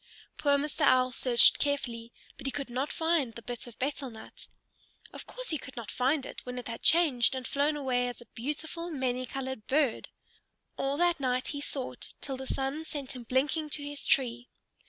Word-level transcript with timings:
Poor 0.35 0.57
Mr. 0.57 0.81
Owl 0.83 1.11
searched 1.11 1.59
carefully, 1.59 2.11
but 2.35 2.47
he 2.47 2.51
could 2.51 2.71
not 2.71 2.91
find 2.91 3.35
the 3.35 3.41
bit 3.43 3.67
of 3.67 3.77
betel 3.77 4.09
nut. 4.09 4.47
Of 5.13 5.27
course 5.27 5.51
he 5.51 5.59
could 5.59 5.77
not 5.77 5.91
find 5.91 6.25
it, 6.25 6.43
when 6.43 6.57
it 6.57 6.67
had 6.67 6.81
changed 6.81 7.35
and 7.35 7.45
flown 7.47 7.75
away 7.77 8.07
as 8.07 8.19
a 8.19 8.25
beautiful, 8.33 8.89
many 8.89 9.27
colored 9.27 9.67
bird! 9.67 10.07
All 10.75 10.97
that 10.97 11.19
night 11.19 11.49
he 11.49 11.61
sought, 11.61 12.15
till 12.19 12.35
the 12.37 12.47
sun 12.47 12.83
sent 12.83 13.15
him 13.15 13.25
blinking 13.25 13.69
to 13.69 13.83
his 13.83 14.03
tree. 14.07 14.49